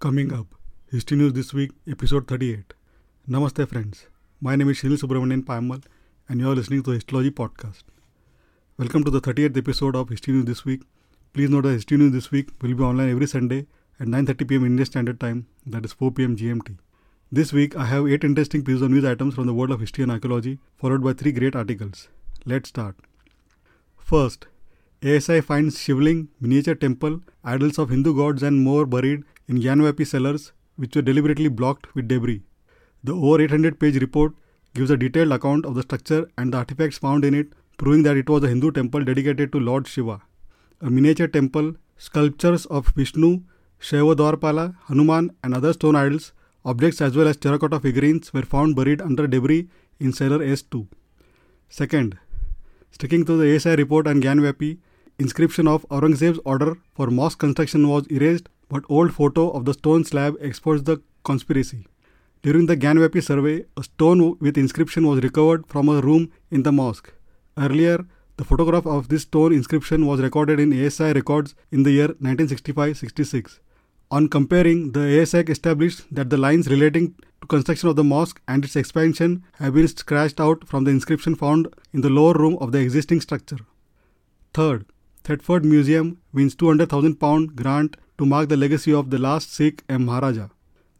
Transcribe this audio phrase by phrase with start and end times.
[0.00, 0.46] Coming up,
[0.90, 2.72] History News This Week, Episode 38.
[3.28, 4.06] Namaste, friends.
[4.40, 5.84] My name is Shinil Subramanian Payamal,
[6.26, 7.82] and you are listening to Historylogy Podcast.
[8.78, 10.80] Welcome to the 38th episode of History News This Week.
[11.34, 13.66] Please note that History News This Week will be online every Sunday
[14.00, 16.78] at 9.30 pm Indian Standard Time, that is 4 pm GMT.
[17.30, 20.04] This week, I have 8 interesting pieces of news items from the world of history
[20.04, 22.08] and archaeology, followed by 3 great articles.
[22.46, 22.96] Let's start.
[23.98, 24.46] First,
[25.02, 30.52] ASI finds Shivling, miniature temple, idols of Hindu gods and more buried in Gyanvapi cellars,
[30.76, 32.42] which were deliberately blocked with debris.
[33.02, 34.32] The over 800 page report
[34.74, 38.16] gives a detailed account of the structure and the artifacts found in it, proving that
[38.16, 40.20] it was a Hindu temple dedicated to Lord Shiva.
[40.80, 43.40] A miniature temple, sculptures of Vishnu,
[43.80, 46.32] Shaiva Dwarpala, Hanuman, and other stone idols,
[46.64, 50.86] objects as well as terracotta figurines were found buried under debris in cellar S2.
[51.68, 52.18] Second,
[52.92, 54.78] sticking to the ASI report and Gyanvapi,
[55.18, 60.04] inscription of Aurangzeb's order for mosque construction was erased, but old photo of the stone
[60.04, 61.86] slab exposed the conspiracy.
[62.42, 66.72] During the Gyanvapi survey, a stone with inscription was recovered from a room in the
[66.72, 67.12] mosque.
[67.58, 68.06] Earlier,
[68.38, 73.58] the photograph of this stone inscription was recorded in ASI records in the year 1965-66.
[74.10, 78.64] On comparing, the ASI established that the lines relating to construction of the mosque and
[78.64, 82.72] its expansion have been scratched out from the inscription found in the lower room of
[82.72, 83.58] the existing structure.
[84.54, 84.86] Third,
[85.22, 90.48] Thetford Museum wins 200,000 pound grant to mark the legacy of the last Sikh Maharaja.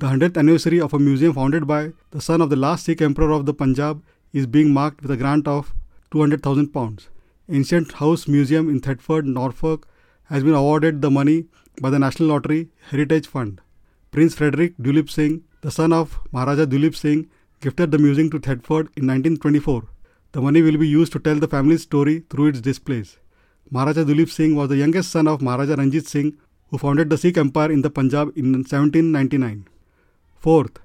[0.00, 3.30] The 100th anniversary of a museum founded by the son of the last Sikh emperor
[3.30, 4.02] of the Punjab
[4.34, 5.72] is being marked with a grant of
[6.10, 7.08] 200,000 pounds.
[7.48, 9.88] Ancient House Museum in Thetford, Norfolk
[10.24, 11.46] has been awarded the money
[11.80, 13.62] by the National Lottery Heritage Fund.
[14.10, 17.30] Prince Frederick Dulip Singh, the son of Maharaja Dulip Singh,
[17.62, 19.88] gifted the museum to Thetford in 1924.
[20.32, 23.16] The money will be used to tell the family's story through its displays.
[23.70, 26.36] Maharaja Dulip Singh was the youngest son of Maharaja Ranjit Singh,
[26.68, 29.68] who founded the Sikh Empire in the Punjab in 1799.
[30.34, 30.78] Fourth,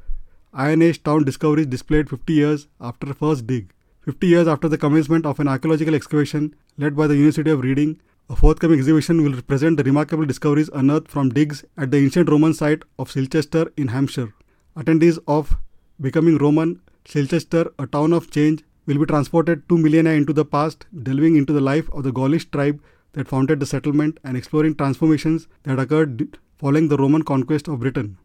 [0.53, 3.71] Iron Age town discoveries displayed 50 years after first dig.
[4.01, 7.99] 50 years after the commencement of an archaeological excavation led by the University of Reading,
[8.29, 12.53] a forthcoming exhibition will present the remarkable discoveries unearthed from digs at the ancient Roman
[12.53, 14.33] site of Silchester in Hampshire.
[14.75, 15.57] Attendees of
[15.99, 20.85] Becoming Roman, Silchester, a town of change, will be transported two millennia into the past,
[21.03, 22.81] delving into the life of the Gaulish tribe
[23.13, 28.17] that founded the settlement and exploring transformations that occurred following the Roman conquest of Britain.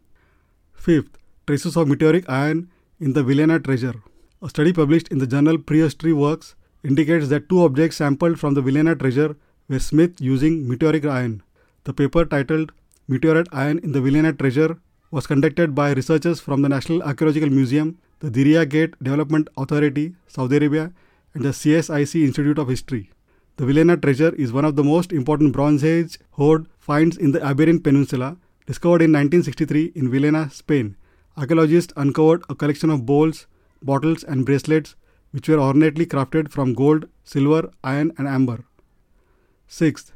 [0.73, 3.95] Fifth, traces of meteoric iron in the Villena treasure.
[4.41, 8.61] A study published in the journal Prehistory Works indicates that two objects sampled from the
[8.61, 9.35] Villena treasure
[9.67, 11.43] were smith using meteoric iron.
[11.83, 12.71] The paper titled
[13.07, 14.77] Meteorite Iron in the Villena Treasure
[15.11, 20.57] was conducted by researchers from the National Archaeological Museum, the Diriyah Gate Development Authority, Saudi
[20.57, 20.91] Arabia,
[21.33, 23.09] and the CSIC Institute of History.
[23.57, 27.43] The Villena treasure is one of the most important Bronze Age hoard finds in the
[27.43, 28.37] Iberian Peninsula,
[28.67, 30.95] discovered in 1963 in Villena, Spain.
[31.35, 33.47] Archaeologists uncovered a collection of bowls,
[33.81, 34.95] bottles, and bracelets
[35.31, 38.63] which were ornately crafted from gold, silver, iron, and amber.
[39.67, 40.13] Sixth,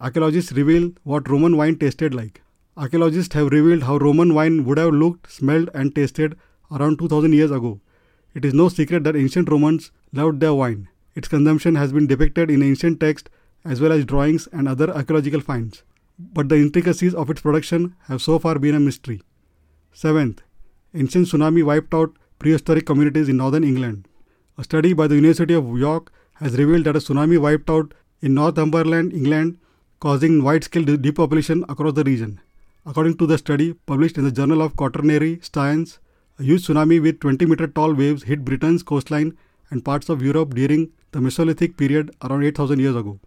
[0.00, 2.40] archaeologists reveal what Roman wine tasted like.
[2.74, 6.38] Archaeologists have revealed how Roman wine would have looked, smelled, and tasted
[6.70, 7.82] around 2000 years ago.
[8.34, 10.88] It is no secret that ancient Romans loved their wine.
[11.14, 13.30] Its consumption has been depicted in ancient texts
[13.64, 15.82] as well as drawings and other archaeological finds,
[16.18, 19.22] but the intricacies of its production have so far been a mystery.
[19.92, 20.42] Seventh,
[20.94, 24.06] ancient tsunami wiped out prehistoric communities in northern England.
[24.56, 28.34] A study by the University of York has revealed that a tsunami wiped out in
[28.34, 29.58] Northumberland, England,
[30.00, 32.40] causing wide scale depopulation across the region.
[32.86, 35.98] According to the study published in the Journal of Quaternary Science,
[36.38, 39.36] a huge tsunami with 20 meter tall waves hit Britain's coastline
[39.70, 43.18] and parts of Europe during the Mesolithic period around 8000 years ago.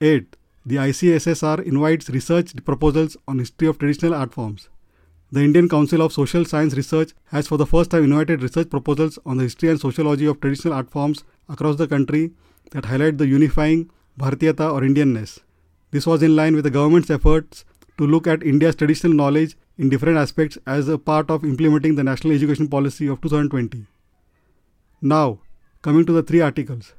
[0.00, 0.36] 8.
[0.66, 4.68] The ICSSR invites research proposals on history of traditional art forms.
[5.30, 9.18] The Indian Council of Social Science Research has for the first time invited research proposals
[9.26, 12.32] on the history and sociology of traditional art forms across the country
[12.70, 15.40] that highlight the unifying Bharatiyata or Indianness.
[15.90, 17.64] This was in line with the government's efforts
[17.98, 22.04] to look at India's traditional knowledge in different aspects as a part of implementing the
[22.04, 23.86] National Education Policy of 2020.
[25.02, 25.40] Now,
[25.84, 26.94] coming to the three articles.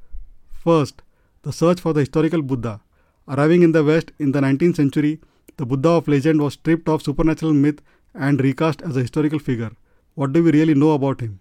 [0.63, 1.01] First,
[1.41, 2.81] the search for the historical Buddha.
[3.27, 5.19] Arriving in the West in the 19th century,
[5.57, 7.81] the Buddha of legend was stripped of supernatural myth
[8.13, 9.71] and recast as a historical figure.
[10.13, 11.39] What do we really know about him?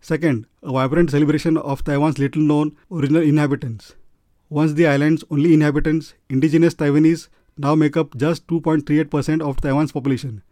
[0.00, 3.94] Second, a vibrant celebration of Taiwan's little known original inhabitants.
[4.50, 10.42] Once the island's only inhabitants, indigenous Taiwanese now make up just 2.38% of Taiwan's population,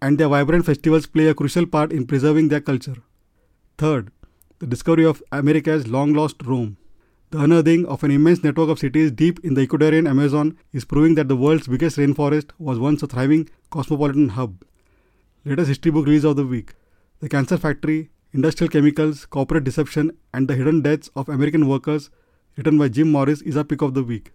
[0.00, 2.96] and their vibrant festivals play a crucial part in preserving their culture.
[3.76, 4.12] Third,
[4.64, 6.78] the discovery of America's long lost Rome.
[7.30, 11.16] The unearthing of an immense network of cities deep in the Ecuadorian Amazon is proving
[11.16, 14.64] that the world's biggest rainforest was once a thriving cosmopolitan hub.
[15.44, 16.72] latest history book release of the week
[17.20, 22.08] The Cancer Factory, Industrial Chemicals, Corporate Deception, and the Hidden Deaths of American Workers,
[22.56, 24.32] written by Jim Morris, is our pick of the week.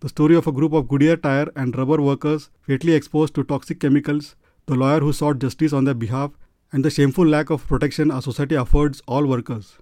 [0.00, 3.80] The story of a group of Goodyear tire and rubber workers fatally exposed to toxic
[3.80, 4.36] chemicals,
[4.66, 6.32] the lawyer who sought justice on their behalf,
[6.72, 9.78] and the shameful lack of protection our society affords all workers.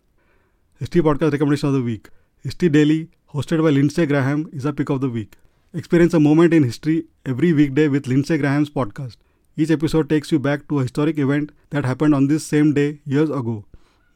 [0.78, 2.08] History Podcast Recommendation of the Week
[2.42, 5.36] History Daily, hosted by Lindsay Graham, is a pick of the week.
[5.74, 9.16] Experience a moment in history every weekday with Lindsay Graham's podcast.
[9.56, 13.00] Each episode takes you back to a historic event that happened on this same day
[13.04, 13.66] years ago.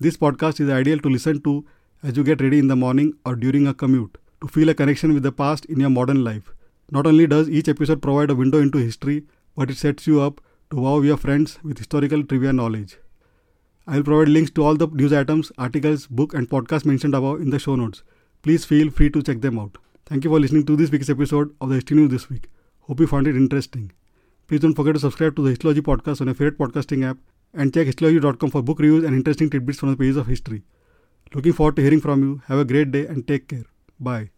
[0.01, 1.67] This podcast is ideal to listen to
[2.03, 5.13] as you get ready in the morning or during a commute to feel a connection
[5.13, 6.55] with the past in your modern life.
[6.91, 10.41] Not only does each episode provide a window into history, but it sets you up
[10.73, 12.97] to wow your friends with historical trivia knowledge.
[13.87, 17.43] I will provide links to all the news items, articles, book, and podcast mentioned above
[17.43, 18.03] in the show notes.
[18.43, 19.77] Please feel free to check them out.
[20.07, 22.49] Thank you for listening to this week's episode of the History News this week.
[22.81, 23.93] Hope you found it interesting.
[24.49, 27.19] Please don't forget to subscribe to the Historylogy podcast on your favorite podcasting app
[27.53, 30.63] and check historylogy.com for book reviews and interesting tidbits from the pages of history.
[31.35, 32.43] Looking forward to hearing from you.
[32.47, 33.67] Have a great day and take care.
[34.01, 34.31] Bye.